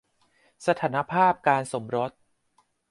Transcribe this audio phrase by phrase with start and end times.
[0.67, 2.11] สถานภาพการสมรส